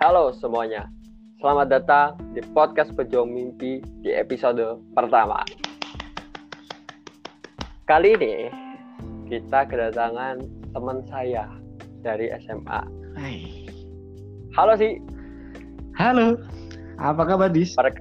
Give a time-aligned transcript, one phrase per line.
[0.00, 0.88] Halo semuanya,
[1.44, 5.44] selamat datang di podcast Pejuang Mimpi di episode pertama.
[7.84, 8.48] Kali ini
[9.28, 10.40] kita kedatangan
[10.72, 11.52] teman saya
[12.00, 12.80] dari SMA.
[13.12, 13.68] Hai.
[14.56, 14.96] Halo sih,
[16.00, 16.40] Halo.
[16.96, 17.76] Apa kabar, Dis?
[17.76, 18.00] Per-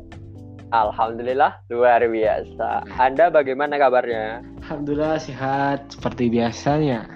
[0.72, 2.88] Alhamdulillah luar biasa.
[2.96, 4.40] Anda bagaimana kabarnya?
[4.64, 7.12] Alhamdulillah sehat seperti biasanya.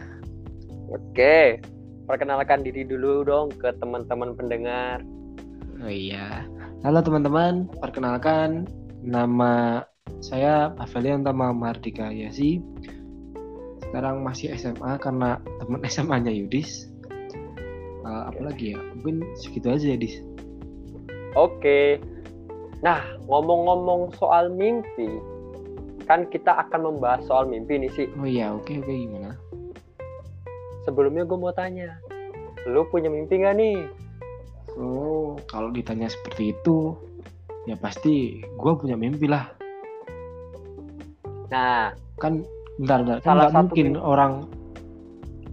[0.91, 1.63] Oke,
[2.03, 4.99] perkenalkan diri dulu dong ke teman-teman pendengar.
[5.83, 6.47] Oh iya.
[6.83, 8.67] Halo teman-teman, perkenalkan
[9.03, 9.83] nama
[10.19, 12.59] saya Pavelian Tama Mardika Yasi.
[13.87, 16.91] Sekarang masih SMA karena teman SMA-nya Yudis.
[18.03, 18.79] Eh, apalagi ya?
[18.99, 20.19] Mungkin segitu aja ya, Dis.
[21.39, 22.03] Oke.
[22.83, 22.99] Nah,
[23.31, 25.07] ngomong-ngomong soal mimpi,
[26.03, 28.07] kan kita akan membahas soal mimpi nih sih.
[28.19, 29.39] Oh iya, oke oke gimana?
[30.83, 31.95] Sebelumnya gue mau tanya,
[32.67, 33.77] lu punya mimpi nggak nih?
[34.75, 36.97] Oh, kalau ditanya seperti itu,
[37.69, 39.47] ya pasti gue punya mimpi lah.
[41.53, 42.43] Nah, kan
[42.81, 43.17] bentar, bentar.
[43.23, 44.01] Kan nggak mungkin mimpi.
[44.01, 44.33] orang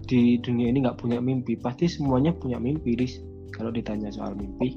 [0.09, 3.23] di dunia ini nggak punya mimpi pasti semuanya punya mimpi Riz
[3.55, 4.75] kalau ditanya soal mimpi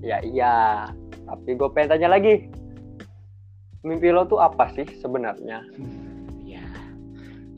[0.00, 0.88] ya iya.
[1.28, 2.50] Tapi gue pengen tanya lagi,
[3.86, 5.62] mimpi lo tuh apa sih sebenarnya?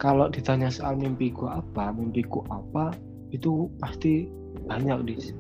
[0.03, 2.91] Kalau ditanya soal mimpi gua apa mimpiku apa
[3.31, 4.27] itu pasti
[4.67, 5.31] banyak Riz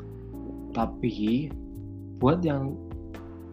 [0.70, 1.50] tapi
[2.22, 2.78] buat yang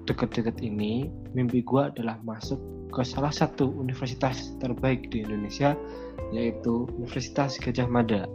[0.06, 2.62] deket-deket ini mimpi gua adalah masuk
[2.94, 5.74] ke salah satu universitas terbaik di Indonesia
[6.30, 8.26] yaitu Universitas Gajah Mada.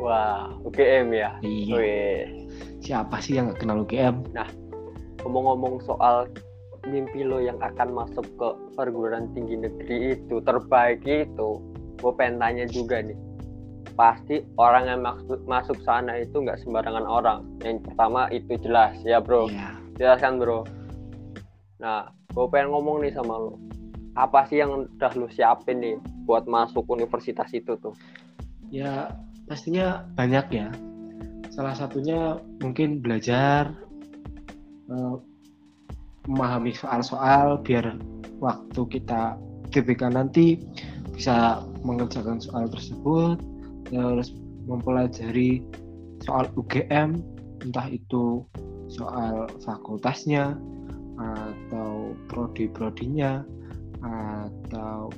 [0.00, 1.36] Wah, UGM ya.
[1.40, 1.74] iya.
[1.76, 2.24] Wih,
[2.84, 4.24] siapa sih yang nggak kenal UGM
[5.26, 6.30] ngomong-ngomong soal
[6.86, 8.48] mimpi lo yang akan masuk ke
[8.78, 11.58] perguruan tinggi negeri itu terbaik itu,
[11.98, 13.18] gue pengen tanya juga nih.
[13.96, 17.40] Pasti orang yang maksud masuk sana itu nggak sembarangan orang.
[17.64, 19.72] Yang pertama itu jelas ya bro, Iya.
[19.98, 20.62] jelas kan bro.
[21.80, 23.56] Nah, gue pengen ngomong nih sama lo.
[24.16, 27.92] Apa sih yang udah lo siapin nih buat masuk universitas itu tuh?
[28.68, 29.12] Ya,
[29.44, 30.68] pastinya banyak ya.
[31.52, 33.72] Salah satunya mungkin belajar,
[34.92, 35.14] eh,
[36.26, 37.98] memahami soal-soal biar
[38.42, 39.38] waktu kita
[39.70, 40.60] TBK nanti
[41.14, 43.40] bisa mengerjakan soal tersebut,
[43.88, 44.36] terus
[44.68, 45.64] mempelajari
[46.20, 47.22] soal UGM,
[47.64, 48.44] entah itu
[48.90, 50.58] soal fakultasnya
[51.16, 53.40] atau prodi-prodinya
[54.04, 55.08] atau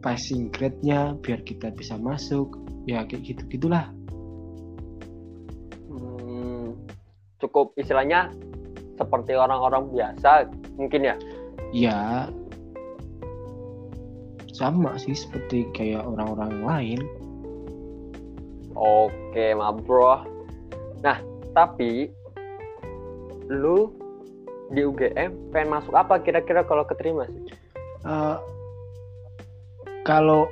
[0.00, 2.56] passing grade-nya biar kita bisa masuk.
[2.84, 3.88] Ya kayak gitu gitulah
[5.94, 6.76] Hmm,
[7.40, 8.28] cukup istilahnya
[8.94, 10.46] seperti orang-orang biasa
[10.78, 11.16] mungkin ya.
[11.74, 12.00] ya
[14.54, 17.00] sama sih seperti kayak orang-orang lain
[18.74, 20.26] Oke, ma bro.
[20.98, 21.22] Nah,
[21.54, 22.10] tapi
[23.46, 23.94] lu
[24.74, 27.54] di UGM pengen masuk apa kira-kira kalau keterima sih?
[28.02, 28.36] Eh,
[30.02, 30.50] kalau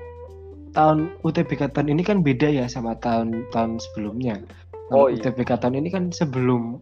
[0.72, 4.40] tahun UTBK tahun ini kan beda ya sama tahun-tahun sebelumnya
[4.92, 5.20] Oh, kalau iya.
[5.20, 6.80] UTBK tahun ini kan sebelum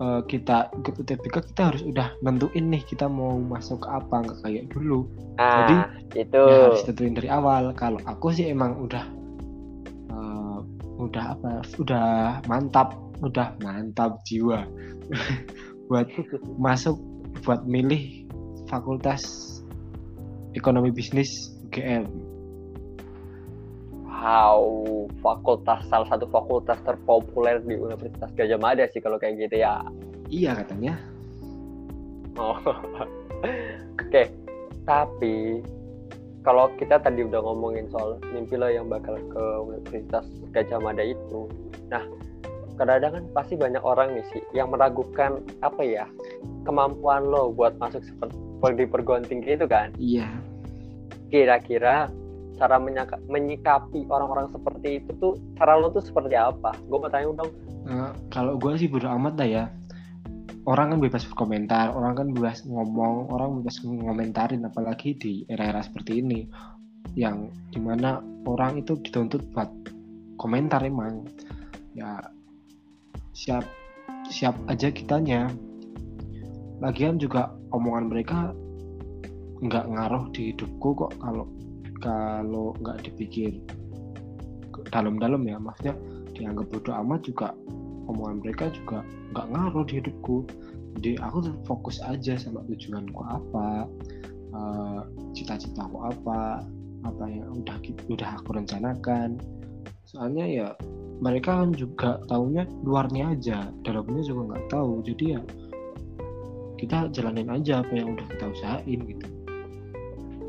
[0.00, 4.38] eh, kita ikut UTBK kita harus udah nentuin nih kita mau masuk ke apa nggak
[4.44, 5.08] kayak dulu.
[5.36, 6.42] Ah, itu.
[6.42, 7.72] ya harus tentuin dari awal.
[7.76, 9.04] Kalau aku sih emang udah
[10.12, 10.58] eh,
[10.96, 14.64] udah apa udah mantap udah mantap jiwa
[15.88, 16.08] buat
[16.64, 16.96] masuk
[17.44, 18.26] buat milih
[18.66, 19.22] fakultas
[20.56, 21.30] ekonomi bisnis
[21.68, 22.08] UGM
[24.26, 29.86] Wow, fakultas salah satu fakultas terpopuler di Universitas Gajah Mada sih kalau kayak gitu ya.
[30.26, 30.98] iya katanya
[32.34, 32.58] Oh.
[34.02, 34.28] Oke,
[34.82, 35.62] tapi
[36.42, 41.46] kalau kita tadi udah ngomongin soal mimpi lo yang bakal ke Universitas Gajah Mada itu,
[41.86, 42.02] nah
[42.76, 46.04] kadang-kadang kan pasti banyak orang nih sih yang meragukan apa ya
[46.66, 48.36] kemampuan lo buat masuk seperti
[48.74, 49.94] di perguruan tinggi itu kan.
[50.02, 50.28] iya
[51.30, 52.10] Kira-kira
[52.56, 52.80] cara
[53.28, 56.72] menyikapi orang-orang seperti itu tuh cara lo tuh seperti apa?
[56.88, 57.50] Gue mau tanya dong.
[57.86, 59.64] Eh, kalau gue sih bodo amat lah ya
[60.66, 66.18] orang kan bebas berkomentar orang kan bebas ngomong orang bebas ngomentarin apalagi di era-era seperti
[66.18, 66.42] ini
[67.14, 69.70] yang di mana orang itu dituntut buat
[70.36, 71.24] komentar emang
[71.94, 72.18] ya
[73.32, 73.62] siap
[74.26, 75.46] siap aja kitanya
[76.82, 78.38] lagian juga omongan mereka
[79.62, 81.48] nggak ngaruh di hidupku kok kalau
[82.00, 83.56] kalau nggak dipikir
[84.92, 85.94] dalam-dalam ya maksudnya
[86.36, 87.48] dianggap bodoh amat juga
[88.06, 89.02] omongan mereka juga
[89.34, 90.46] nggak ngaruh di hidupku.
[90.96, 93.84] Jadi aku fokus aja sama tujuanku apa
[94.56, 95.00] eh,
[95.36, 96.64] cita-citaku apa
[97.04, 97.76] apa yang udah
[98.08, 99.36] udah aku rencanakan.
[100.06, 100.68] Soalnya ya
[101.20, 105.04] mereka kan juga tahunya luarnya aja dalamnya juga nggak tahu.
[105.04, 105.40] Jadi ya
[106.76, 109.26] kita jalanin aja apa yang udah kita usahain gitu.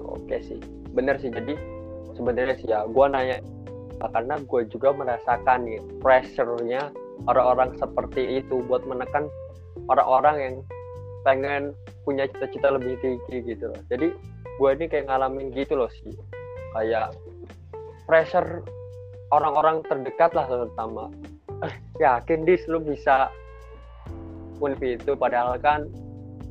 [0.03, 1.53] Oke sih bener sih jadi
[2.17, 3.37] sebenarnya sih ya gue nanya
[4.01, 6.89] karena gue juga merasakan nih pressure-nya
[7.25, 9.29] orang-orang seperti itu buat menekan
[9.89, 10.55] orang-orang yang
[11.25, 11.73] pengen
[12.05, 13.81] punya cita-cita lebih tinggi gitu loh.
[13.89, 14.13] Jadi
[14.57, 16.13] gue ini kayak ngalamin gitu loh sih.
[16.77, 17.17] Kayak
[18.05, 18.61] pressure
[19.33, 21.09] orang-orang terdekat lah terutama.
[21.65, 23.33] Eh, yakin dis lu bisa
[24.61, 25.17] univ itu?
[25.17, 25.89] Padahal kan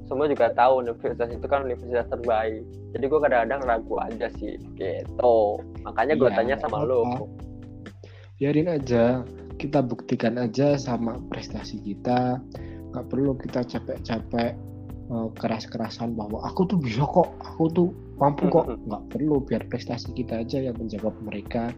[0.07, 2.63] semua juga tahu universitas itu kan universitas terbaik.
[2.95, 5.37] Jadi gue kadang-kadang ragu aja sih gitu.
[5.83, 7.03] Makanya gue Iya, tanya sama lu.
[8.39, 9.27] Biarin aja.
[9.57, 12.39] Kita buktikan aja sama prestasi kita.
[12.95, 14.53] Nggak perlu kita capek-capek
[15.11, 17.89] eh, keras-kerasan bahwa aku tuh bisa kok aku tuh
[18.23, 18.79] mampu kok.
[18.87, 21.75] Nggak perlu biar prestasi kita aja yang menjawab mereka.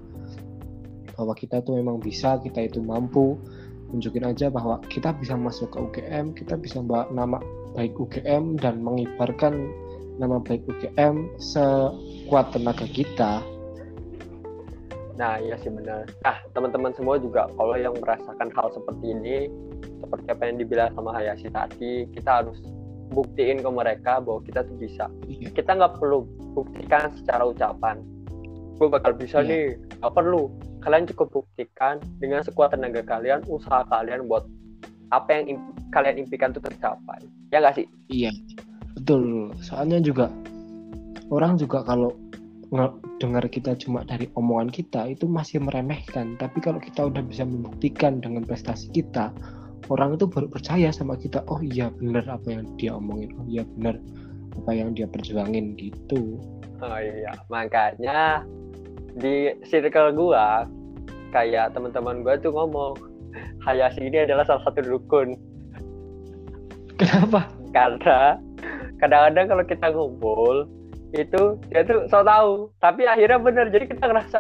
[1.16, 3.40] Bahwa kita tuh memang bisa kita itu mampu.
[3.88, 7.40] Tunjukin aja bahwa kita bisa masuk ke UGM kita bisa bawa nama
[7.76, 9.68] baik UGM dan mengibarkan
[10.18, 13.44] nama baik UGM sekuat tenaga kita
[15.18, 16.06] Nah, iya sih benar.
[16.22, 19.50] Nah, teman-teman semua juga kalau yang merasakan hal seperti ini,
[19.98, 22.62] seperti apa yang dibilang sama Hayashi tadi, kita harus
[23.10, 25.10] buktiin ke mereka bahwa kita tuh bisa.
[25.26, 25.50] Iya.
[25.50, 26.22] Kita nggak perlu
[26.54, 27.98] buktikan secara ucapan.
[28.78, 29.50] Gue bakal bisa Iya.
[29.50, 29.66] nih,
[29.98, 30.54] nggak perlu.
[30.86, 34.46] Kalian cukup buktikan dengan sekuat tenaga kalian, usaha kalian buat
[35.08, 37.24] apa yang im- kalian impikan tuh tercapai.
[37.48, 37.86] Ya nggak sih?
[38.12, 38.32] Iya,
[38.96, 39.52] betul.
[39.64, 40.28] Soalnya juga
[41.32, 42.12] orang juga kalau
[43.16, 46.36] dengar kita cuma dari omongan kita itu masih meremehkan.
[46.36, 49.32] Tapi kalau kita udah bisa membuktikan dengan prestasi kita,
[49.88, 51.40] orang itu baru percaya sama kita.
[51.48, 53.32] Oh iya bener apa yang dia omongin.
[53.40, 53.96] Oh iya bener
[54.60, 56.36] apa yang dia perjuangin gitu.
[56.78, 58.44] Oh iya, makanya
[59.18, 60.68] di circle gua
[61.32, 63.07] kayak teman-teman gua tuh ngomong
[63.62, 65.34] Hayashi ini adalah salah satu dukun
[66.98, 67.46] Kenapa?
[67.70, 68.40] karena
[68.98, 70.56] kadang-kadang kalau kita ngumpul
[71.14, 74.38] itu dia tuh so tahu tapi akhirnya bener jadi kita ngerasa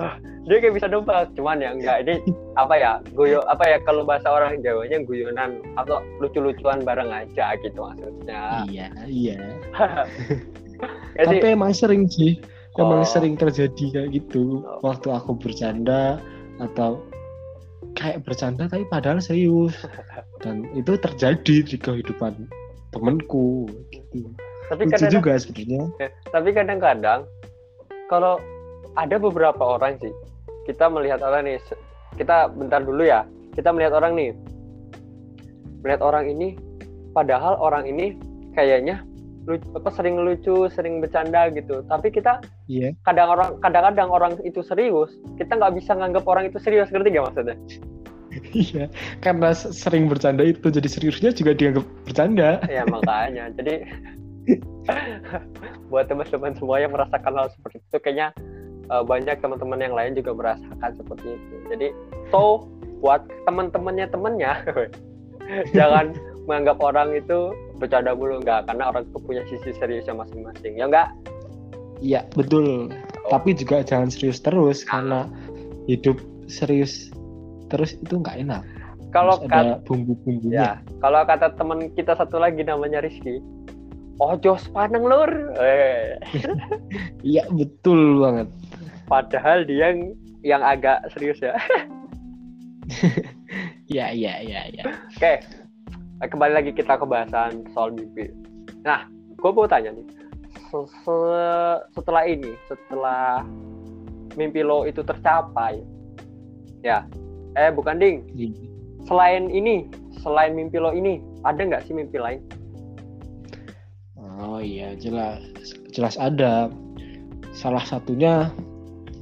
[0.00, 2.14] "Ah, dia kayak bisa nebak cuman ya enggak ini
[2.56, 7.76] apa ya guyo apa ya kalau bahasa orang Jawanya guyonan atau lucu-lucuan bareng aja gitu
[7.78, 9.38] maksudnya Iya, iya.
[11.18, 12.38] Ya sih, Tapi emang sering sih,
[12.78, 13.10] emang Oh.
[13.10, 14.62] sering terjadi kayak gitu.
[14.62, 14.78] Oh.
[14.86, 16.22] Waktu aku bercanda
[16.62, 17.02] atau
[17.98, 19.74] kayak bercanda tapi padahal serius.
[20.38, 22.46] Dan itu terjadi di kehidupan
[22.92, 24.32] temenku gitu.
[24.68, 26.08] tapi Lucu kadang juga sebenarnya.
[26.32, 27.20] tapi kadang-kadang
[28.08, 28.40] kalau
[28.96, 30.12] ada beberapa orang sih
[30.68, 31.58] kita melihat orang nih
[32.20, 33.24] kita bentar dulu ya
[33.56, 34.30] kita melihat orang nih
[35.84, 36.56] melihat orang ini
[37.16, 38.16] padahal orang ini
[38.52, 39.04] kayaknya
[39.48, 42.92] lucu, apa sering lucu sering bercanda gitu tapi kita Iya.
[43.08, 45.08] kadang orang kadang-kadang orang itu serius
[45.40, 47.56] kita nggak bisa nganggap orang itu serius ngerti gak maksudnya
[48.54, 48.92] Iya,
[49.24, 52.60] karena sering bercanda itu jadi seriusnya juga dianggap bercanda.
[52.68, 53.88] ya makanya jadi
[55.90, 58.28] buat teman-teman semua yang merasakan hal seperti itu kayaknya
[58.92, 61.88] uh, banyak teman-teman yang lain juga merasakan seperti itu jadi
[62.32, 62.68] so
[63.00, 64.52] buat teman-temannya temennya
[65.72, 66.12] jangan
[66.48, 71.08] menganggap orang itu bercanda mulu enggak karena orang itu punya sisi seriusnya masing-masing ya enggak
[71.98, 72.94] Iya, betul.
[73.26, 75.26] Tapi juga jangan serius terus karena
[75.84, 76.14] hidup
[76.46, 77.10] serius
[77.66, 78.62] terus itu nggak enak.
[79.10, 80.54] kalau Harus kat- ada bumbu-bumbunya.
[80.54, 83.42] ya kalau kata teman kita satu lagi namanya Rizky
[84.16, 85.26] ojos paneng lur
[87.24, 88.46] Iya, betul banget.
[89.06, 89.98] padahal dia yang
[90.44, 91.56] yang agak serius ya
[93.88, 94.84] Iya, iya, iya, iya.
[95.08, 95.38] Oke, eh,
[96.20, 98.34] kembali lagi kita ke bahasan soal mimpi.
[98.82, 99.06] Nah,
[99.38, 100.06] gue mau tanya nih,
[100.66, 103.46] se- se- setelah ini, setelah
[104.34, 105.78] mimpi lo itu tercapai,
[106.82, 107.06] ya,
[107.54, 108.50] eh bukan ding, Iya.
[109.06, 109.86] selain ini,
[110.18, 112.42] selain mimpi lo ini, ada nggak sih mimpi lain?
[114.38, 115.42] Oh iya, jelas.
[115.90, 116.70] Jelas ada.
[117.50, 118.54] Salah satunya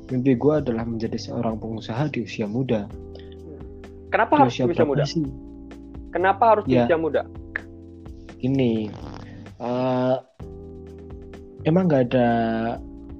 [0.08, 2.84] mimpi gue adalah menjadi seorang pengusaha di usia muda.
[4.12, 5.04] Kenapa Di harus usia di usia muda?
[5.04, 5.24] sih?
[6.16, 6.88] Kenapa harus di Ya.
[6.88, 7.28] usia muda?
[8.40, 8.88] Ini
[9.61, 10.16] eh,
[11.68, 12.28] emang nggak ada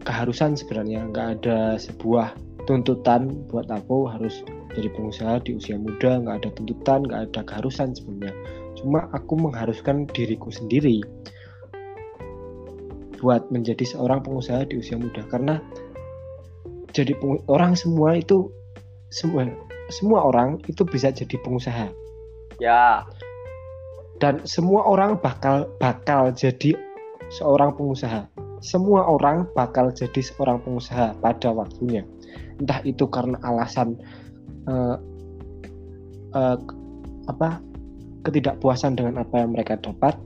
[0.09, 2.33] keharusan sebenarnya, nggak ada sebuah
[2.65, 4.41] tuntutan buat aku harus
[4.73, 8.33] jadi pengusaha di usia muda, nggak ada tuntutan, nggak ada keharusan sebenarnya.
[8.81, 11.05] Cuma aku mengharuskan diriku sendiri
[13.21, 15.61] buat menjadi seorang pengusaha di usia muda karena
[16.93, 17.17] jadi
[17.49, 18.53] orang semua itu
[19.13, 19.49] semua
[19.89, 21.89] semua orang itu bisa jadi pengusaha
[22.57, 23.05] Ya,
[24.17, 26.73] dan semua orang bakal bakal jadi
[27.29, 28.25] seorang pengusaha.
[28.65, 32.03] Semua orang bakal jadi seorang pengusaha pada waktunya.
[32.57, 34.01] Entah itu karena alasan
[34.65, 34.97] uh,
[36.33, 36.57] uh,
[37.29, 37.61] apa
[38.25, 40.17] ketidakpuasan dengan apa yang mereka dapat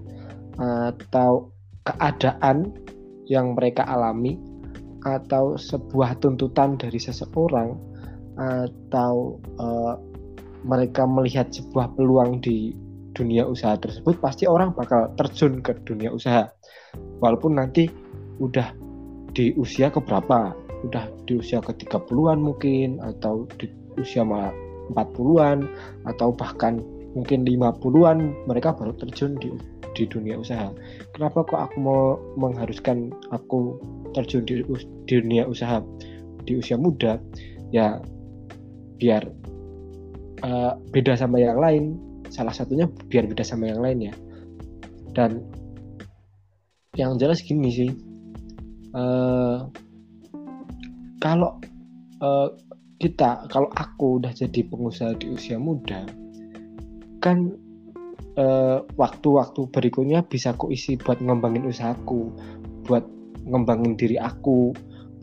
[0.60, 1.48] atau
[1.88, 2.68] keadaan
[3.24, 4.36] yang mereka alami
[5.08, 7.72] atau sebuah tuntutan dari seseorang
[8.36, 9.96] atau uh,
[10.64, 12.74] mereka melihat sebuah peluang di
[13.12, 16.46] dunia usaha tersebut pasti orang bakal terjun ke dunia usaha
[17.18, 17.90] walaupun nanti
[18.38, 18.72] udah
[19.34, 20.54] di usia keberapa
[20.86, 23.68] udah di usia ke 30-an mungkin atau di
[24.00, 24.54] usia malah
[24.96, 25.68] 40-an
[26.08, 26.80] atau bahkan
[27.12, 29.50] mungkin 50-an mereka baru terjun di
[29.94, 30.70] di dunia usaha.
[31.14, 33.78] Kenapa kok aku mau mengharuskan aku
[34.14, 34.62] terjun di,
[35.06, 35.82] di dunia usaha
[36.46, 37.18] di usia muda?
[37.74, 37.98] Ya
[39.02, 39.26] biar
[40.44, 41.96] uh, beda sama yang lain.
[42.30, 44.14] Salah satunya biar beda sama yang lain ya.
[45.10, 45.42] Dan
[46.94, 47.90] yang jelas gini sih,
[48.94, 49.66] uh,
[51.18, 51.58] kalau
[52.22, 52.48] uh,
[53.00, 56.06] kita, kalau aku udah jadi pengusaha di usia muda,
[57.18, 57.54] kan
[58.96, 62.32] waktu-waktu uh, berikutnya bisa aku isi buat ngembangin usahaku,
[62.88, 63.04] buat
[63.44, 64.72] ngembangin diri aku,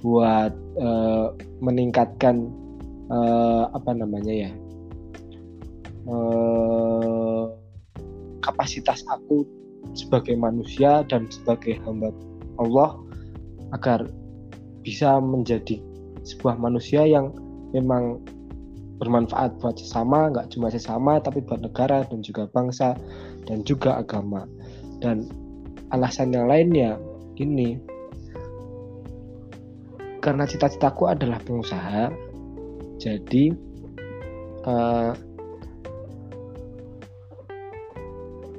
[0.01, 1.33] buat uh,
[1.63, 2.45] meningkatkan
[3.09, 4.51] uh, apa namanya ya
[6.07, 7.51] uh,
[8.41, 9.43] kapasitas aku
[9.93, 12.11] sebagai manusia dan sebagai hamba
[12.57, 12.97] Allah
[13.75, 14.07] agar
[14.81, 15.83] bisa menjadi
[16.23, 17.35] sebuah manusia yang
[17.75, 18.23] memang
[18.97, 22.97] bermanfaat buat sesama, nggak cuma sesama, tapi buat negara dan juga bangsa
[23.45, 24.49] dan juga agama.
[25.03, 25.29] Dan
[25.93, 26.97] alasan yang lainnya
[27.37, 27.77] ini
[30.19, 32.09] karena cita-citaku adalah pengusaha,
[32.97, 33.53] jadi
[34.65, 35.13] uh,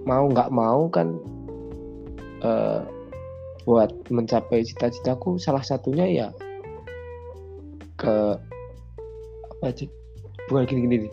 [0.09, 1.21] mau nggak mau kan
[2.41, 2.81] uh,
[3.69, 6.29] buat mencapai cita-citaku salah satunya ya
[8.00, 8.41] ke
[9.61, 9.91] apa sih
[10.49, 11.09] bukan gini gini.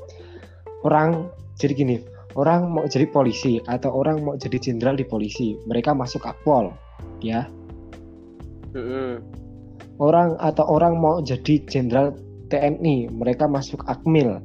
[0.87, 1.27] Orang
[1.59, 1.95] jadi gini
[2.39, 6.71] orang mau jadi polisi atau orang mau jadi jenderal di polisi mereka masuk akpol
[7.19, 7.43] ya.
[9.99, 12.15] Orang atau orang mau jadi jenderal
[12.51, 14.39] TNI mereka masuk akmil.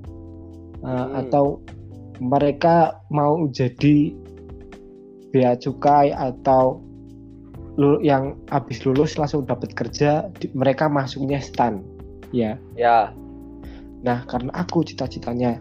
[0.81, 1.09] Uh, mm.
[1.27, 1.61] atau
[2.25, 4.17] mereka mau jadi
[5.31, 6.83] bea cukai atau
[8.05, 11.81] yang habis lulus langsung dapat kerja mereka masuknya stan
[12.35, 13.15] ya ya
[14.01, 15.61] Nah, karena aku cita-citanya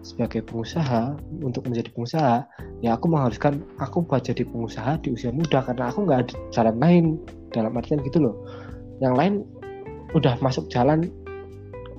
[0.00, 2.44] sebagai pengusaha untuk menjadi pengusaha,
[2.80, 6.76] ya aku mengharuskan aku buat jadi pengusaha di usia muda karena aku nggak ada jalan
[6.80, 7.04] lain
[7.52, 8.36] dalam artian gitu loh.
[9.00, 9.34] Yang lain
[10.16, 11.08] udah masuk jalan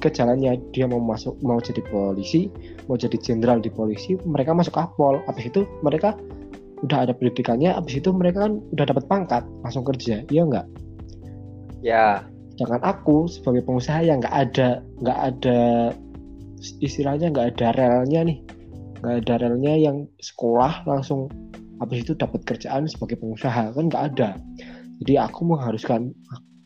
[0.02, 2.50] ke jalannya dia mau masuk mau jadi polisi,
[2.90, 5.22] mau jadi jenderal di polisi, mereka masuk kapol.
[5.30, 6.18] Habis itu mereka
[6.82, 10.26] udah ada pendidikannya, habis itu mereka kan udah dapat pangkat, langsung kerja.
[10.30, 10.68] Iya nggak?
[11.82, 12.26] Ya
[12.62, 15.60] sedangkan aku sebagai pengusaha yang nggak ada nggak ada
[16.78, 18.38] istilahnya nggak ada relnya nih
[19.02, 21.26] nggak ada relnya yang sekolah langsung
[21.82, 24.38] habis itu dapat kerjaan sebagai pengusaha kan nggak ada
[25.02, 26.14] jadi aku mengharuskan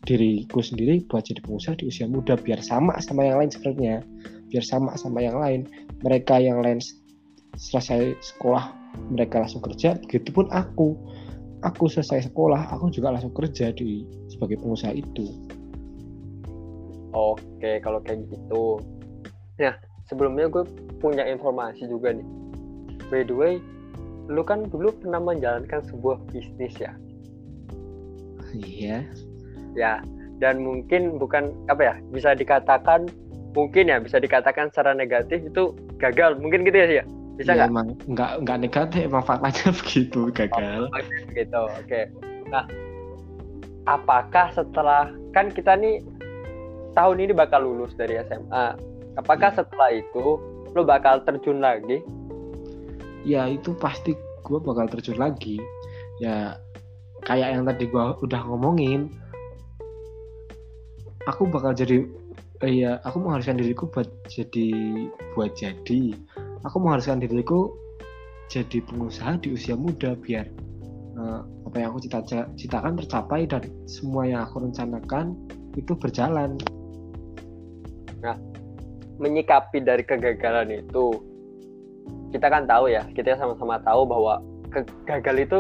[0.04, 3.96] diriku sendiri buat jadi pengusaha di usia muda biar sama sama yang lain sebenarnya
[4.52, 5.64] biar sama sama yang lain
[6.04, 6.84] mereka yang lain
[7.56, 8.68] selesai sekolah
[9.12, 10.96] mereka langsung kerja begitupun aku
[11.64, 15.30] aku selesai sekolah aku juga langsung kerja di sebagai pengusaha itu
[17.16, 18.84] Oke, kalau kayak gitu.
[19.56, 19.80] Nah,
[20.12, 20.68] sebelumnya gue
[21.00, 22.28] punya informasi juga nih.
[23.08, 23.54] By the way,
[24.28, 26.92] lu kan dulu pernah menjalankan sebuah bisnis ya?
[28.52, 29.08] Iya.
[29.80, 30.04] Ya,
[30.44, 33.08] dan mungkin bukan apa ya, bisa dikatakan
[33.56, 36.36] mungkin ya bisa dikatakan secara negatif itu gagal.
[36.36, 37.06] Mungkin gitu ya sih ya?
[37.36, 37.68] Bisa iya, nggak?
[37.68, 40.82] Ya, emang nggak nggak negatif, emang faktanya begitu gagal.
[40.88, 41.02] Oh,
[41.36, 42.02] gitu, oke.
[42.48, 42.64] Nah,
[43.86, 46.00] apakah setelah kan kita nih
[46.96, 48.80] tahun ini bakal lulus dari SMA.
[49.20, 49.60] Apakah hmm.
[49.60, 50.40] setelah itu
[50.76, 52.04] lo bakal terjun lagi?
[53.28, 55.60] Ya itu pasti gue bakal terjun lagi.
[56.24, 56.60] Ya
[57.28, 59.12] kayak yang tadi gue udah ngomongin,
[61.28, 62.08] aku bakal jadi
[62.64, 64.72] eh, ya aku mengharuskan diriku buat jadi
[65.36, 66.16] buat jadi
[66.66, 67.72] aku mengharuskan diriku
[68.50, 70.50] jadi pengusaha di usia muda biar
[71.18, 75.38] uh, apa yang aku cita-citakan tercapai dan semua yang aku rencanakan
[75.78, 76.58] itu berjalan
[78.26, 78.36] Nah,
[79.22, 81.22] menyikapi dari kegagalan itu,
[82.34, 84.42] kita kan tahu ya, kita sama-sama tahu bahwa
[85.06, 85.60] gagal itu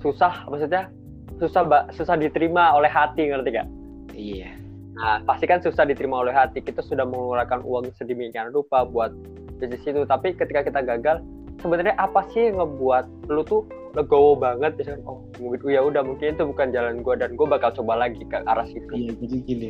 [0.00, 0.88] susah, maksudnya
[1.36, 1.62] susah
[1.92, 3.68] susah diterima oleh hati, ngerti gak?
[4.16, 4.50] Iya.
[4.94, 6.62] Nah, pasti kan susah diterima oleh hati.
[6.62, 9.10] Kita sudah mengeluarkan uang sedemikian rupa buat
[9.58, 11.22] bisnis itu, tapi ketika kita gagal,
[11.62, 13.62] sebenarnya apa sih yang ngebuat lu tuh
[13.94, 14.76] legowo banget?
[14.76, 18.20] Misalkan oh mungkin ya udah mungkin itu bukan jalan gue dan gue bakal coba lagi
[18.26, 18.92] ke arah situ.
[18.92, 19.68] Iya jadi gini.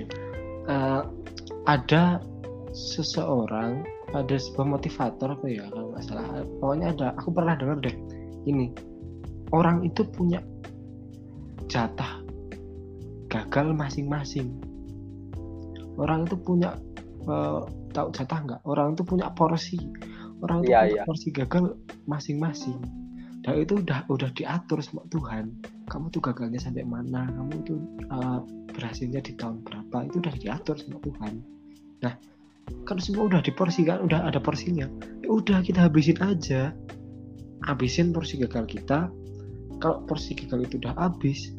[0.64, 1.04] Uh,
[1.68, 2.24] ada
[2.72, 3.84] seseorang
[4.16, 6.26] ada sebuah motivator apa ya kalau nggak salah.
[6.58, 7.96] Pokoknya ada aku pernah dengar deh
[8.48, 8.72] ini
[9.52, 10.40] orang itu punya
[11.68, 12.24] jatah
[13.28, 14.50] gagal masing-masing.
[15.94, 16.74] Orang itu punya
[17.28, 18.60] uh, tahu jatah nggak?
[18.64, 19.78] Orang itu punya porsi.
[20.42, 21.02] Orang itu Iya, punya iya.
[21.06, 21.64] porsi gagal
[22.04, 22.78] masing-masing.
[23.44, 25.52] Dan itu udah udah diatur sama Tuhan.
[25.88, 27.28] Kamu tuh gagalnya sampai mana?
[27.28, 27.78] Kamu tuh
[28.08, 28.40] uh,
[28.72, 30.08] berhasilnya di tahun berapa?
[30.08, 31.32] Itu udah diatur sama Tuhan.
[32.00, 32.14] Nah
[32.88, 34.88] kan semua udah diporsikan udah ada porsinya.
[35.20, 36.72] Ya udah kita habisin aja.
[37.68, 39.12] Habisin porsi gagal kita.
[39.76, 41.52] Kalau porsi gagal itu udah habis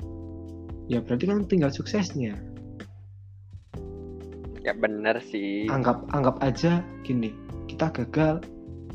[0.86, 2.38] ya berarti kan tinggal suksesnya
[4.66, 5.70] ya bener sih.
[5.70, 7.30] Anggap anggap aja gini
[7.70, 8.42] kita gagal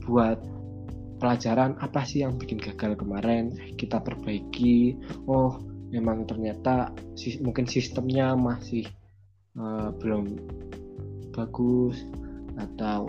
[0.03, 0.43] buat
[1.23, 3.55] pelajaran apa sih yang bikin gagal kemarin?
[3.79, 4.99] Kita perbaiki.
[5.31, 5.63] Oh
[5.95, 6.91] memang ternyata
[7.39, 8.91] mungkin sistemnya masih
[9.55, 10.43] uh, belum
[11.31, 12.03] bagus
[12.59, 13.07] atau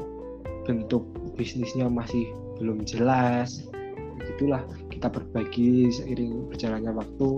[0.70, 2.30] bentuk bisnisnya masih
[2.62, 3.66] belum jelas.
[4.38, 4.62] Itulah
[4.94, 7.30] kita perbaiki seiring berjalannya waktu.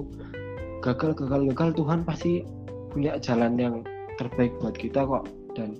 [0.83, 2.43] Gagal gagal gagal Tuhan pasti
[2.91, 3.75] punya jalan yang
[4.23, 5.27] terbaik buat kita kok.
[5.53, 5.77] Dan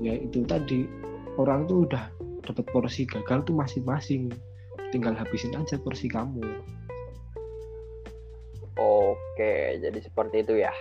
[0.00, 0.86] ya itu tadi
[1.36, 2.08] orang tuh udah
[2.46, 4.30] dapat porsi gagal tuh masing-masing.
[4.94, 6.42] Tinggal habisin aja porsi kamu.
[8.76, 10.72] Oke jadi seperti itu ya.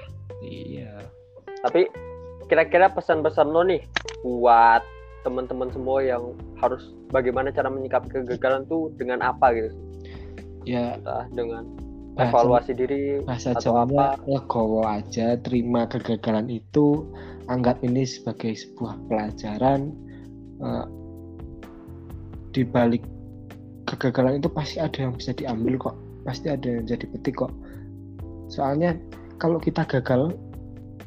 [0.46, 1.10] Iya.
[1.65, 1.89] Tapi
[2.46, 3.82] kira-kira pesan-pesan lo nih
[4.22, 4.86] buat
[5.25, 9.74] teman-teman semua yang harus bagaimana cara menyikapi kegagalan tuh dengan apa gitu?
[10.70, 11.01] Ya.
[11.01, 11.65] Entah dengan
[12.16, 14.24] bahasa, evaluasi diri bahasa atau Jawanya apa?
[14.26, 17.04] legowo aja terima kegagalan itu
[17.52, 19.92] anggap ini sebagai sebuah pelajaran
[20.64, 20.86] eh,
[22.56, 23.04] di balik
[23.86, 25.96] kegagalan itu pasti ada yang bisa diambil kok
[26.26, 27.54] pasti ada yang jadi petik kok.
[28.50, 28.98] Soalnya
[29.38, 30.34] kalau kita gagal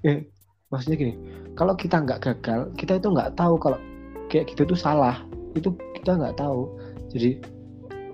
[0.07, 0.23] eh
[0.71, 1.15] maksudnya gini
[1.59, 3.83] kalau kita nggak gagal kita itu nggak tahu kalau
[4.31, 5.18] kayak gitu tuh salah
[5.59, 6.71] itu kita nggak tahu.
[7.11, 7.42] Jadi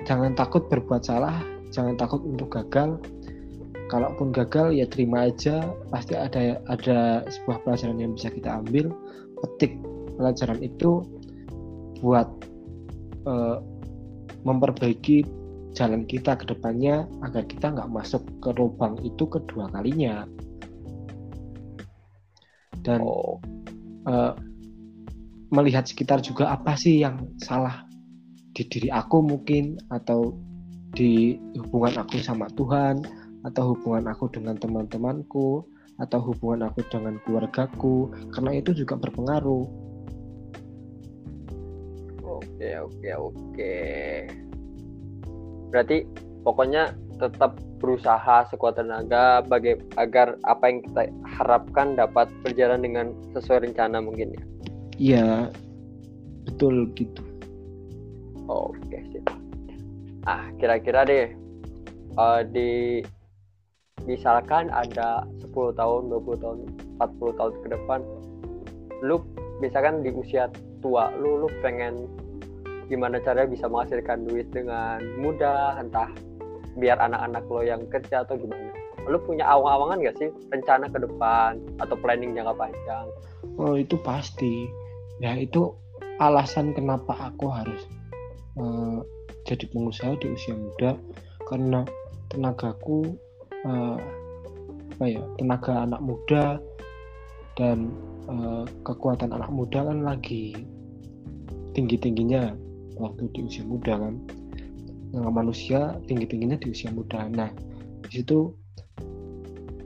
[0.09, 3.03] jangan takut berbuat salah jangan takut untuk gagal.
[3.91, 5.67] Kalaupun gagal ya terima aja.
[5.91, 8.95] Pasti ada ada sebuah pelajaran yang bisa kita ambil.
[9.43, 9.75] Petik
[10.15, 11.03] pelajaran itu
[11.99, 12.31] buat
[13.27, 13.59] eh,
[14.47, 15.27] memperbaiki
[15.75, 20.23] jalan kita ke depannya agar kita nggak masuk ke lubang itu kedua kalinya.
[22.87, 23.43] Dan oh.
[24.07, 24.33] eh,
[25.55, 27.87] melihat sekitar juga apa sih yang salah
[28.55, 30.35] di diri aku mungkin atau
[30.95, 33.03] di hubungan aku sama Tuhan
[33.45, 35.67] atau hubungan aku dengan teman-temanku
[36.01, 39.67] atau hubungan aku dengan keluargaku karena itu juga berpengaruh.
[42.25, 43.77] Oke oke oke.
[45.71, 46.07] Berarti
[46.43, 51.03] pokoknya tetap berusaha sekuat tenaga bagi agar apa yang kita
[51.39, 54.43] harapkan dapat berjalan dengan sesuai rencana mungkin ya?
[54.99, 55.29] Iya
[56.49, 57.23] betul gitu.
[58.49, 59.44] Oke sip.
[60.25, 61.29] Ah kira-kira deh
[62.17, 63.01] eh, di
[64.05, 66.59] misalkan ada 10 tahun, 20 tahun,
[67.01, 68.01] 40 tahun ke depan,
[69.01, 69.25] lu
[69.65, 70.53] misalkan di usia
[70.85, 72.05] tua, lu lu pengen
[72.93, 76.13] gimana caranya bisa menghasilkan duit dengan mudah, entah
[76.77, 78.77] biar anak-anak lo yang kerja atau gimana.
[79.09, 83.09] Lu punya awang-awangan gak sih rencana ke depan atau planning jangka panjang?
[83.59, 84.67] oh itu pasti
[85.23, 85.71] ya itu
[86.19, 87.83] alasan kenapa aku harus
[88.59, 88.99] eh,
[89.45, 90.97] jadi pengusaha di usia muda
[91.49, 91.85] karena
[92.33, 93.17] tenagaku
[93.53, 93.99] eh,
[94.95, 96.59] apa ya tenaga anak muda
[97.55, 97.93] dan
[98.29, 100.57] eh, kekuatan anak muda kan lagi
[101.75, 102.55] tinggi tingginya
[102.97, 104.15] waktu di usia muda kan.
[105.15, 107.27] Nah, manusia tinggi tingginya di usia muda.
[107.31, 107.51] Nah
[108.07, 108.51] di situ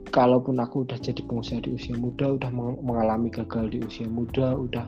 [0.09, 4.57] kalaupun aku udah jadi pengusaha di usia muda udah meng- mengalami gagal di usia muda
[4.57, 4.85] udah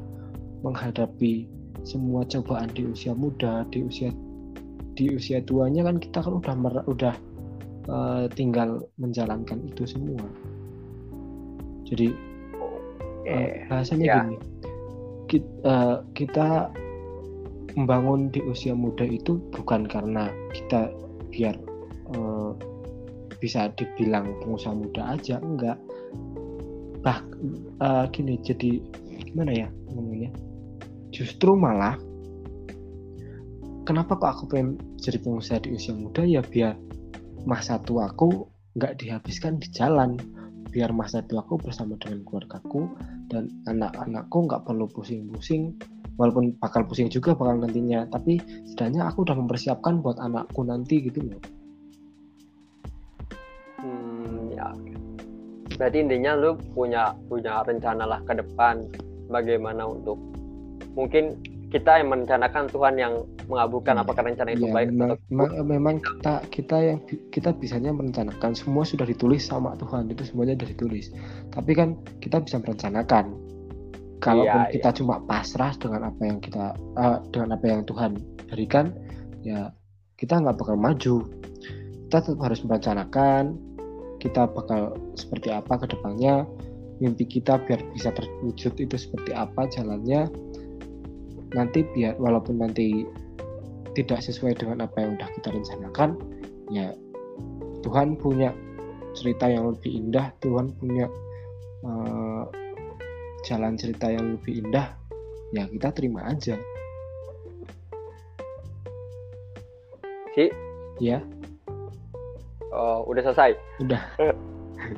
[0.65, 1.45] menghadapi
[1.81, 4.09] semua cobaan di usia muda di usia
[4.95, 7.15] di usia tuanya kan kita kan udah mer- udah
[7.87, 10.23] eh, tinggal menjalankan itu semua.
[11.87, 12.11] Jadi
[13.27, 14.15] eh, bahasanya ya.
[14.23, 14.37] gini.
[15.31, 16.47] Kita, eh, kita
[17.79, 20.91] membangun di usia muda itu bukan karena kita
[21.31, 21.55] biar
[22.11, 22.51] eh,
[23.39, 25.79] bisa dibilang pengusaha muda aja enggak.
[27.01, 27.23] Bah
[27.79, 28.83] eh, gini jadi
[29.31, 30.31] gimana ya ngomongnya?
[31.11, 31.95] Justru malah
[33.87, 36.25] kenapa kok aku pengen jadi pengusaha di usia muda?
[36.25, 36.77] Ya biar
[37.43, 40.17] masa tuaku nggak dihabiskan di jalan.
[40.71, 42.87] Biar masa tuaku bersama dengan keluargaku
[43.27, 45.75] dan anak-anakku nggak perlu pusing-pusing.
[46.15, 48.07] Walaupun bakal pusing juga bakal nantinya.
[48.07, 48.39] Tapi
[48.71, 51.41] setidaknya aku udah mempersiapkan buat anakku nanti gitu loh.
[55.81, 58.85] Berarti intinya lu punya punya rencana lah ke depan.
[59.33, 60.21] Bagaimana untuk
[60.93, 61.41] mungkin
[61.71, 63.13] kita yang merencanakan Tuhan yang
[63.47, 64.03] mengabulkan Iya.
[64.03, 66.99] apakah rencana itu Ya, baik memang, atau memang, memang kita kita yang
[67.31, 71.05] kita bisanya merencanakan semua sudah ditulis sama Tuhan itu semuanya sudah ditulis.
[71.55, 73.25] Tapi kan kita bisa merencanakan.
[74.21, 78.11] Kalaupun Iya, kita cuma pasrah dengan apa yang kita eh, dengan apa yang Tuhan
[78.51, 78.93] berikan
[79.41, 79.71] ya
[80.19, 81.15] kita nggak bakal maju.
[82.11, 83.55] Kita tetap harus merencanakan
[84.21, 86.45] kita bakal seperti apa ke depannya
[87.01, 90.29] mimpi kita biar bisa terwujud itu seperti apa jalannya
[91.51, 93.03] nanti biar walaupun nanti
[93.91, 96.15] tidak sesuai dengan apa yang udah kita rencanakan
[96.71, 96.95] ya
[97.83, 98.55] Tuhan punya
[99.11, 101.05] cerita yang lebih indah Tuhan punya
[101.83, 102.43] eh,
[103.43, 104.95] jalan cerita yang lebih indah
[105.51, 106.55] ya kita terima aja.
[110.31, 110.47] Sih
[111.03, 111.19] ya.
[112.71, 113.51] Oh, udah selesai?
[113.83, 114.03] Udah.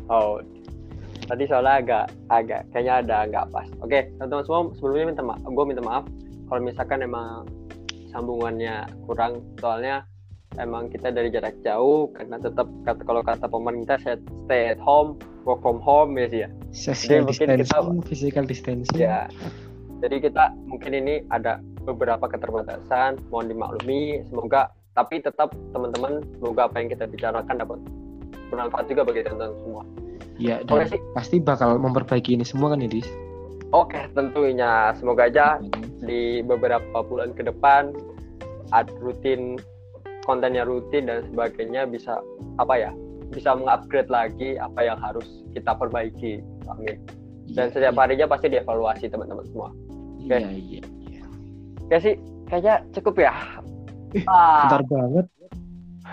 [0.09, 0.39] Oh
[1.27, 3.67] tadi soalnya agak agak kayaknya ada nggak pas.
[3.79, 6.03] Oke teman-teman semua sebelumnya minta maaf gue minta maaf
[6.53, 7.49] kalau misalkan emang
[8.13, 10.05] sambungannya kurang soalnya
[10.61, 15.17] emang kita dari jarak jauh karena tetap kata kalau kata pemerintah saya stay at home
[15.49, 16.49] work from home ya sih ya.
[16.69, 19.01] Social mungkin kita- physical distancing.
[19.01, 19.25] Ya.
[20.05, 21.57] Jadi kita mungkin ini ada
[21.89, 27.81] beberapa keterbatasan mohon dimaklumi semoga tapi tetap teman-teman semoga apa yang kita bicarakan dapat
[28.53, 29.83] bermanfaat juga bagi teman-teman semua.
[30.37, 33.09] Ya oke dan sih pasti bakal memperbaiki ini semua kan ya Dis
[33.73, 34.93] oke tentunya.
[35.01, 35.57] Semoga aja
[36.03, 37.95] di beberapa bulan ke depan
[38.71, 39.59] ad rutin
[40.23, 42.19] kontennya rutin dan sebagainya bisa
[42.61, 42.91] apa ya
[43.33, 46.39] bisa mengupgrade lagi apa yang harus kita perbaiki
[46.69, 47.01] amin
[47.51, 48.01] dan Iya, setiap iya.
[48.07, 49.69] harinya pasti dievaluasi teman-teman semua.
[50.23, 51.25] Iya iya iya.
[51.83, 52.15] Oke sih
[52.47, 53.33] kayaknya cukup ya.
[54.29, 54.69] Ah.
[54.69, 55.25] Bentar banget.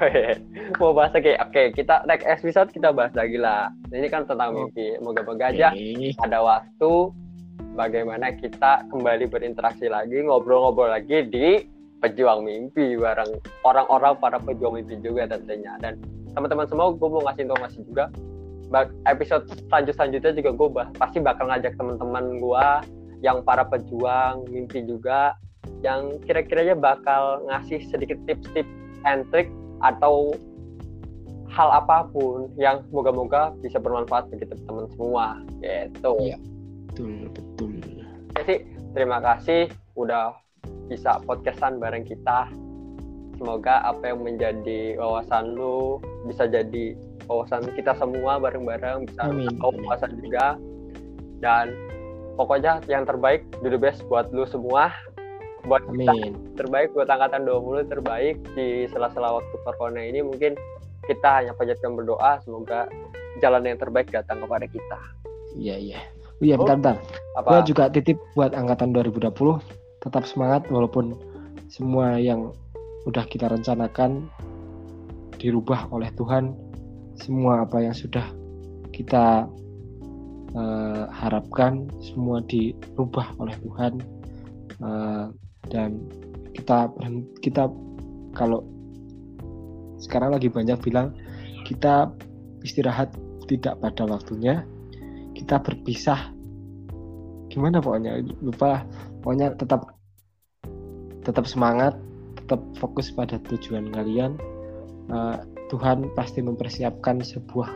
[0.81, 1.37] Mau bahas lagi.
[1.37, 3.68] Oke kita next episode kita bahas lagi lah.
[3.92, 4.96] Ini kan tentang mimpi.
[5.05, 6.16] Moga-moga aja Oke.
[6.24, 6.92] ada waktu
[7.74, 11.62] bagaimana kita kembali berinteraksi lagi ngobrol-ngobrol lagi di
[12.00, 16.00] pejuang mimpi bareng orang-orang para pejuang mimpi juga tentunya dan
[16.33, 18.09] teman-teman semua gue mau ngasih informasi juga
[19.06, 22.66] episode selanjut selanjutnya juga gue bah- pasti bakal ngajak teman-teman gue
[23.20, 25.37] yang para pejuang mimpi juga
[25.85, 28.72] yang kira-kiranya bakal ngasih sedikit tips-tips
[29.04, 29.48] and trick
[29.85, 30.33] atau
[31.50, 35.26] hal apa pun yang moga-moga bisa bermanfaat bagi teman-teman semua
[35.61, 36.14] gitu.
[36.22, 36.38] Iya.
[36.90, 37.72] Betul betul
[38.31, 38.59] Oke sih,
[38.94, 39.66] terima kasih
[39.98, 40.35] udah
[40.87, 42.46] bisa podcastan bareng kita.
[43.35, 45.98] Semoga apa yang menjadi wawasan lu
[46.31, 46.94] bisa jadi
[47.26, 49.26] wawasan kita semua bareng-bareng bisa
[49.59, 50.55] tahu wawasan juga.
[51.42, 51.74] Dan
[52.38, 54.94] pokoknya yang terbaik do the best buat lu semua.
[55.66, 60.53] Buat kita amin terbaik buat angkatan 20 terbaik di sela-sela waktu corona ini mungkin
[61.09, 62.85] kita hanya panjatkan berdoa semoga
[63.40, 65.00] jalan yang terbaik datang kepada kita.
[65.57, 66.96] iya iya Oh iya Oh, bentar bentar.
[67.38, 67.48] Apa?
[67.48, 69.31] Gua juga titip buat angkatan 2020
[70.00, 71.16] tetap semangat walaupun
[71.68, 72.50] semua yang
[73.05, 74.29] udah kita rencanakan
[75.40, 76.57] dirubah oleh Tuhan.
[77.20, 78.24] Semua apa yang sudah
[78.92, 79.44] kita
[80.57, 83.92] eh, harapkan semua dirubah oleh Tuhan.
[84.81, 85.26] Eh,
[85.68, 86.00] dan
[86.57, 86.88] kita
[87.44, 87.68] kita
[88.33, 88.64] kalau
[90.00, 91.12] sekarang lagi banyak bilang
[91.68, 92.09] kita
[92.64, 93.12] istirahat
[93.46, 94.64] tidak pada waktunya
[95.40, 96.37] kita berpisah.
[97.48, 98.20] Gimana pokoknya?
[98.44, 98.85] Lupa
[99.24, 99.96] pokoknya tetap
[101.24, 101.96] tetap semangat
[102.37, 104.37] tetap fokus pada tujuan kalian.
[105.09, 105.37] Eh,
[105.72, 107.72] Tuhan pasti mempersiapkan sebuah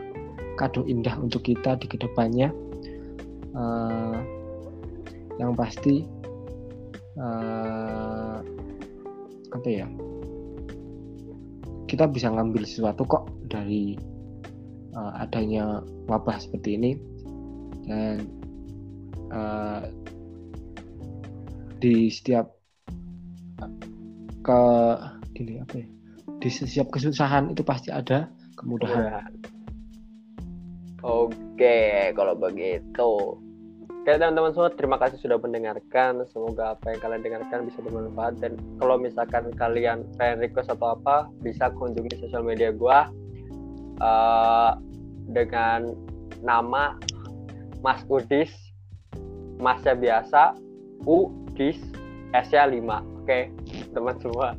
[0.61, 2.53] kado indah untuk kita di ke depannya.
[3.57, 4.19] Eh,
[5.41, 6.05] yang pasti
[7.17, 8.39] eh,
[9.51, 9.89] apa ya?
[11.89, 13.97] Kita bisa ngambil sesuatu kok dari
[14.93, 17.14] eh, adanya wabah seperti ini
[17.85, 18.17] dan
[19.33, 19.83] eh,
[21.81, 22.49] di setiap
[24.45, 24.63] ke
[25.37, 25.89] gini apa ya
[26.41, 29.33] di setiap kesusahan itu pasti ada kemudahan
[31.05, 33.37] Oke, kalau begitu.
[34.05, 36.25] Oke teman-teman semua, terima kasih sudah mendengarkan.
[36.33, 38.41] Semoga apa yang kalian dengarkan bisa bermanfaat.
[38.41, 43.13] Dan kalau misalkan kalian pengen request atau apa, bisa kunjungi sosial media gua
[44.01, 44.73] eh,
[45.29, 45.93] dengan
[46.41, 46.97] nama
[47.85, 48.49] Mas Udis,
[49.61, 50.57] Masnya biasa,
[51.05, 51.77] Udis,
[52.33, 52.81] S-nya 5.
[53.21, 53.53] Oke,
[53.93, 54.57] teman semua.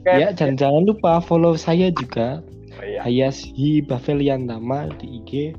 [0.00, 2.40] Oke, ya dan jangan lupa follow saya juga
[2.80, 3.04] oh iya.
[3.04, 5.52] Hayashi Bavelian nama di IG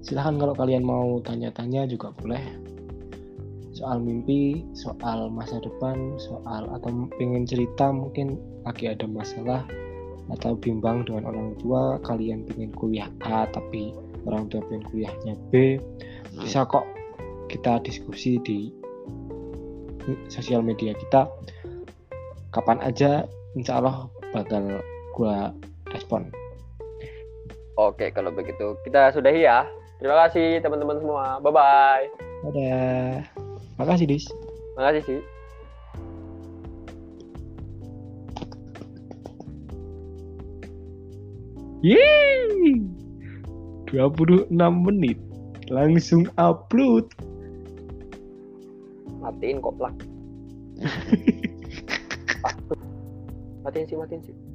[0.00, 2.40] silahkan kalau kalian mau tanya-tanya juga boleh
[3.76, 6.88] soal mimpi soal masa depan soal atau
[7.20, 9.68] pengen cerita mungkin lagi ada masalah
[10.32, 13.92] atau bimbang dengan orang tua kalian pengen kuliah A tapi
[14.26, 15.78] orang tua pengen kuliahnya B
[16.40, 16.84] bisa kok
[17.48, 18.70] kita diskusi di
[20.32, 21.28] sosial media kita
[22.50, 24.82] kapan aja insya Allah bakal
[25.14, 25.54] gua
[25.90, 26.30] respon
[27.80, 29.64] Oke, kalau begitu kita sudahi ya.
[29.96, 31.40] Terima kasih teman-teman semua.
[31.40, 32.04] Bye bye.
[32.44, 33.24] Dadah.
[33.80, 34.28] Makasih, Dis.
[34.76, 35.20] Makasih sih.
[41.80, 42.89] Yeay!
[43.92, 44.50] 26
[44.86, 45.18] menit.
[45.70, 47.06] Langsung upload.
[49.20, 49.94] Matiin koplak.
[53.64, 54.49] matiin sih, matiin sih.